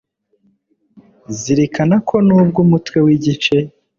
[1.39, 3.57] zirikana ko nubwo umutwe w igice